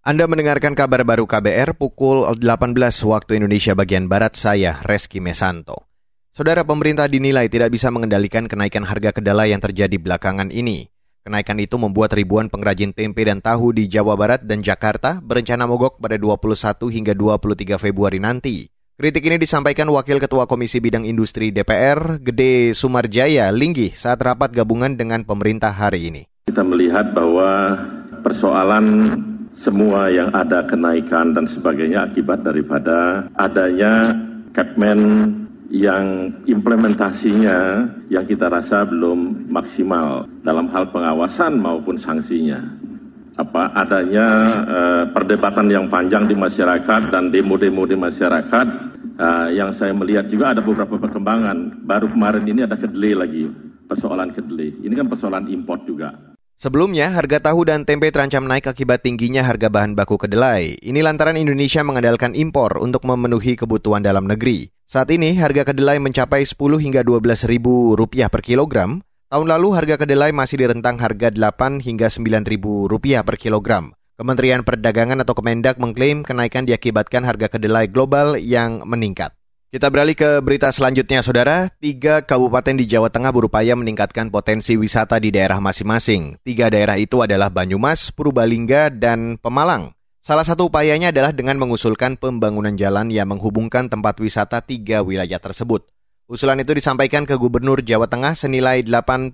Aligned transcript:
Anda 0.00 0.24
mendengarkan 0.24 0.72
kabar 0.72 1.04
baru 1.04 1.28
KBR 1.28 1.76
pukul 1.76 2.24
18 2.24 2.72
waktu 3.04 3.36
Indonesia 3.36 3.76
bagian 3.76 4.08
Barat, 4.08 4.32
saya 4.32 4.80
Reski 4.80 5.20
Mesanto. 5.20 5.92
Saudara 6.32 6.64
pemerintah 6.64 7.04
dinilai 7.04 7.52
tidak 7.52 7.68
bisa 7.68 7.92
mengendalikan 7.92 8.48
kenaikan 8.48 8.88
harga 8.88 9.12
kedelai 9.12 9.52
yang 9.52 9.60
terjadi 9.60 10.00
belakangan 10.00 10.48
ini. 10.56 10.88
Kenaikan 11.20 11.60
itu 11.60 11.76
membuat 11.76 12.16
ribuan 12.16 12.48
pengrajin 12.48 12.96
tempe 12.96 13.28
dan 13.28 13.44
tahu 13.44 13.76
di 13.76 13.92
Jawa 13.92 14.16
Barat 14.16 14.40
dan 14.40 14.64
Jakarta 14.64 15.20
berencana 15.20 15.68
mogok 15.68 16.00
pada 16.00 16.16
21 16.16 16.80
hingga 16.88 17.12
23 17.12 17.76
Februari 17.76 18.16
nanti. 18.16 18.72
Kritik 18.96 19.20
ini 19.28 19.36
disampaikan 19.36 19.84
Wakil 19.92 20.16
Ketua 20.16 20.48
Komisi 20.48 20.80
Bidang 20.80 21.04
Industri 21.04 21.52
DPR, 21.52 22.24
Gede 22.24 22.72
Sumarjaya, 22.72 23.52
Linggih 23.52 23.92
saat 23.92 24.24
rapat 24.24 24.48
gabungan 24.56 24.96
dengan 24.96 25.28
pemerintah 25.28 25.76
hari 25.76 26.08
ini. 26.08 26.24
Kita 26.48 26.64
melihat 26.64 27.12
bahwa 27.12 27.76
persoalan 28.24 28.84
semua 29.60 30.08
yang 30.08 30.32
ada 30.32 30.64
kenaikan 30.64 31.36
dan 31.36 31.44
sebagainya 31.44 32.08
akibat 32.08 32.40
daripada 32.40 33.28
adanya 33.36 34.08
Capman 34.56 35.28
yang 35.68 36.32
implementasinya 36.48 37.86
yang 38.08 38.24
kita 38.24 38.48
rasa 38.48 38.88
belum 38.88 39.52
maksimal 39.52 40.24
dalam 40.42 40.66
hal 40.72 40.88
pengawasan 40.88 41.60
maupun 41.60 42.00
sanksinya. 42.00 42.58
Apa 43.36 43.70
adanya 43.76 44.26
uh, 44.64 45.04
perdebatan 45.12 45.68
yang 45.70 45.86
panjang 45.92 46.26
di 46.26 46.34
masyarakat 46.34 47.12
dan 47.12 47.28
demo-demo 47.30 47.84
di 47.84 47.94
masyarakat 47.94 48.66
uh, 49.20 49.48
yang 49.52 49.70
saya 49.76 49.92
melihat 49.92 50.26
juga 50.26 50.56
ada 50.56 50.64
beberapa 50.64 50.96
perkembangan. 50.96 51.84
Baru 51.84 52.08
kemarin 52.08 52.42
ini 52.48 52.64
ada 52.66 52.74
kedelai 52.80 53.12
lagi, 53.28 53.44
persoalan 53.86 54.32
kedelai. 54.34 54.82
Ini 54.82 54.92
kan 54.96 55.06
persoalan 55.06 55.46
import 55.52 55.86
juga. 55.86 56.29
Sebelumnya, 56.60 57.08
harga 57.16 57.40
tahu 57.40 57.64
dan 57.64 57.88
tempe 57.88 58.12
terancam 58.12 58.44
naik 58.44 58.68
akibat 58.68 59.00
tingginya 59.00 59.40
harga 59.40 59.72
bahan 59.72 59.96
baku 59.96 60.20
kedelai. 60.20 60.76
Ini 60.84 61.00
lantaran 61.00 61.40
Indonesia 61.40 61.80
mengandalkan 61.80 62.36
impor 62.36 62.76
untuk 62.84 63.08
memenuhi 63.08 63.56
kebutuhan 63.56 64.04
dalam 64.04 64.28
negeri. 64.28 64.68
Saat 64.84 65.08
ini, 65.08 65.40
harga 65.40 65.72
kedelai 65.72 65.96
mencapai 66.04 66.44
10 66.44 66.76
hingga 66.84 67.00
12 67.00 67.48
ribu 67.48 67.96
rupiah 67.96 68.28
per 68.28 68.44
kilogram. 68.44 69.00
Tahun 69.32 69.48
lalu, 69.48 69.72
harga 69.72 70.04
kedelai 70.04 70.36
masih 70.36 70.60
di 70.60 70.68
rentang 70.68 71.00
harga 71.00 71.32
8 71.32 71.80
hingga 71.80 72.12
9 72.12 72.44
ribu 72.44 72.92
rupiah 72.92 73.24
per 73.24 73.40
kilogram. 73.40 73.96
Kementerian 74.20 74.60
Perdagangan 74.60 75.24
atau 75.24 75.32
Kemendak 75.32 75.80
mengklaim 75.80 76.28
kenaikan 76.28 76.68
diakibatkan 76.68 77.24
harga 77.24 77.56
kedelai 77.56 77.88
global 77.88 78.36
yang 78.36 78.84
meningkat. 78.84 79.32
Kita 79.70 79.86
beralih 79.86 80.18
ke 80.18 80.42
berita 80.42 80.66
selanjutnya, 80.74 81.22
Saudara. 81.22 81.70
Tiga 81.78 82.26
kabupaten 82.26 82.74
di 82.74 82.90
Jawa 82.90 83.06
Tengah 83.06 83.30
berupaya 83.30 83.78
meningkatkan 83.78 84.26
potensi 84.26 84.74
wisata 84.74 85.22
di 85.22 85.30
daerah 85.30 85.62
masing-masing. 85.62 86.42
Tiga 86.42 86.66
daerah 86.66 86.98
itu 86.98 87.22
adalah 87.22 87.54
Banyumas, 87.54 88.10
Purbalingga, 88.10 88.90
dan 88.90 89.38
Pemalang. 89.38 89.94
Salah 90.26 90.42
satu 90.42 90.66
upayanya 90.74 91.14
adalah 91.14 91.30
dengan 91.30 91.54
mengusulkan 91.62 92.18
pembangunan 92.18 92.74
jalan 92.74 93.14
yang 93.14 93.30
menghubungkan 93.30 93.86
tempat 93.86 94.18
wisata 94.18 94.58
tiga 94.58 95.06
wilayah 95.06 95.38
tersebut. 95.38 95.86
Usulan 96.26 96.58
itu 96.58 96.74
disampaikan 96.74 97.22
ke 97.22 97.38
Gubernur 97.38 97.78
Jawa 97.78 98.10
Tengah 98.10 98.34
senilai 98.34 98.82
89 98.82 99.30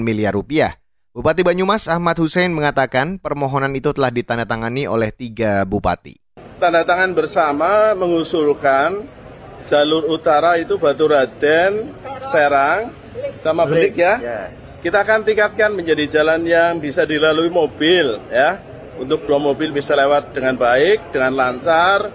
miliar 0.00 0.32
rupiah. 0.32 0.80
Bupati 1.12 1.44
Banyumas 1.44 1.92
Ahmad 1.92 2.16
Hussein 2.16 2.56
mengatakan 2.56 3.20
permohonan 3.20 3.76
itu 3.76 3.92
telah 3.92 4.08
ditandatangani 4.08 4.88
oleh 4.88 5.12
tiga 5.12 5.68
bupati. 5.68 6.16
Tanda 6.56 6.88
tangan 6.88 7.12
bersama 7.12 7.92
mengusulkan 7.92 9.23
jalur 9.68 10.08
utara 10.08 10.60
itu 10.60 10.76
Batu 10.76 11.08
Raden, 11.08 11.92
Serang, 12.28 12.92
sama 13.40 13.64
Belik 13.68 13.96
ya. 13.96 14.20
ya. 14.20 14.40
Kita 14.84 15.00
akan 15.00 15.24
tingkatkan 15.24 15.72
menjadi 15.72 16.20
jalan 16.20 16.44
yang 16.44 16.76
bisa 16.76 17.08
dilalui 17.08 17.48
mobil 17.48 18.20
ya. 18.28 18.60
Untuk 18.94 19.26
dua 19.26 19.42
mobil 19.42 19.74
bisa 19.74 19.96
lewat 19.96 20.36
dengan 20.36 20.54
baik, 20.54 21.10
dengan 21.10 21.34
lancar. 21.34 22.12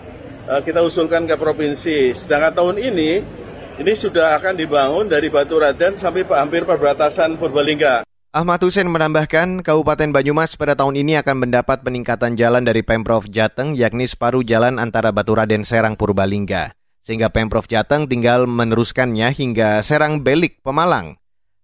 Eh, 0.48 0.62
kita 0.64 0.86
usulkan 0.86 1.26
ke 1.26 1.36
provinsi. 1.36 2.14
Sedangkan 2.14 2.54
tahun 2.56 2.78
ini 2.80 3.12
ini 3.80 3.94
sudah 3.98 4.38
akan 4.38 4.54
dibangun 4.54 5.10
dari 5.10 5.28
Batu 5.34 5.58
Raden 5.58 5.98
sampai 5.98 6.24
hampir 6.30 6.64
perbatasan 6.64 7.36
Purbalingga. 7.42 8.06
Ahmad 8.30 8.62
Hussein 8.62 8.86
menambahkan, 8.86 9.66
Kabupaten 9.66 10.14
Banyumas 10.14 10.54
pada 10.54 10.78
tahun 10.78 11.02
ini 11.02 11.18
akan 11.18 11.50
mendapat 11.50 11.82
peningkatan 11.82 12.38
jalan 12.38 12.62
dari 12.62 12.86
Pemprov 12.86 13.26
Jateng, 13.26 13.74
yakni 13.74 14.06
separuh 14.06 14.46
jalan 14.46 14.78
antara 14.78 15.10
Batu 15.10 15.34
Raden 15.34 15.66
Serang 15.66 15.98
Purbalingga 15.98 16.79
sehingga 17.04 17.32
Pemprov 17.32 17.66
Jateng 17.66 18.06
tinggal 18.06 18.46
meneruskannya 18.46 19.32
hingga 19.34 19.82
Serang 19.82 20.22
Belik, 20.22 20.60
Pemalang. 20.62 21.20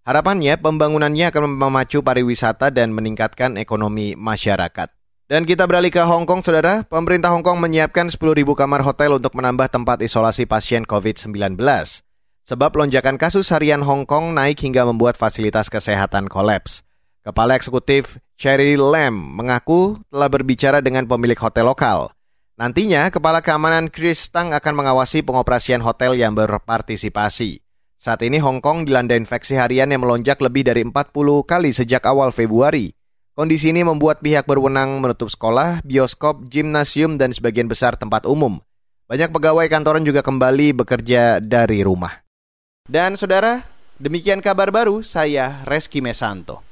Harapannya 0.05 0.61
pembangunannya 0.61 1.33
akan 1.33 1.57
memacu 1.57 2.05
pariwisata 2.05 2.69
dan 2.69 2.93
meningkatkan 2.93 3.57
ekonomi 3.57 4.13
masyarakat. 4.13 4.93
Dan 5.25 5.49
kita 5.49 5.65
beralih 5.65 5.89
ke 5.89 6.05
Hong 6.05 6.29
Kong, 6.29 6.45
saudara. 6.45 6.85
Pemerintah 6.85 7.33
Hong 7.33 7.41
Kong 7.41 7.57
menyiapkan 7.57 8.13
10.000 8.13 8.45
kamar 8.53 8.85
hotel 8.85 9.17
untuk 9.17 9.33
menambah 9.33 9.73
tempat 9.73 10.05
isolasi 10.05 10.45
pasien 10.45 10.85
COVID-19. 10.85 11.57
Sebab 12.45 12.71
lonjakan 12.77 13.17
kasus 13.17 13.49
harian 13.49 13.81
Hong 13.81 14.05
Kong 14.05 14.37
naik 14.37 14.61
hingga 14.61 14.85
membuat 14.85 15.17
fasilitas 15.17 15.65
kesehatan 15.73 16.29
kolaps. 16.29 16.85
Kepala 17.25 17.57
Eksekutif 17.57 18.21
Cherry 18.37 18.77
Lam 18.77 19.17
mengaku 19.17 19.97
telah 20.13 20.29
berbicara 20.29 20.77
dengan 20.85 21.09
pemilik 21.09 21.41
hotel 21.41 21.73
lokal. 21.73 22.13
Nantinya, 22.55 23.11
Kepala 23.11 23.43
Keamanan 23.43 23.91
Chris 23.91 24.31
Tang 24.31 24.55
akan 24.55 24.73
mengawasi 24.79 25.27
pengoperasian 25.27 25.83
hotel 25.83 26.15
yang 26.15 26.31
berpartisipasi. 26.39 27.59
Saat 27.99 28.23
ini 28.23 28.39
Hong 28.39 28.63
Kong 28.63 28.87
dilanda 28.87 29.11
infeksi 29.11 29.59
harian 29.59 29.91
yang 29.91 30.07
melonjak 30.07 30.39
lebih 30.39 30.63
dari 30.63 30.87
40 30.87 31.11
kali 31.43 31.75
sejak 31.75 32.07
awal 32.07 32.31
Februari. 32.31 32.95
Kondisi 33.35 33.75
ini 33.75 33.83
membuat 33.83 34.23
pihak 34.23 34.47
berwenang 34.47 35.03
menutup 35.03 35.27
sekolah, 35.27 35.83
bioskop, 35.83 36.47
gimnasium, 36.47 37.19
dan 37.19 37.35
sebagian 37.35 37.67
besar 37.67 37.99
tempat 37.99 38.23
umum. 38.23 38.63
Banyak 39.11 39.35
pegawai 39.35 39.67
kantoran 39.67 40.07
juga 40.07 40.23
kembali 40.23 40.79
bekerja 40.79 41.43
dari 41.43 41.83
rumah. 41.83 42.23
Dan 42.87 43.19
saudara, 43.19 43.67
demikian 43.99 44.39
kabar 44.39 44.71
baru 44.71 45.03
saya 45.03 45.59
Reski 45.67 45.99
Mesanto. 45.99 46.63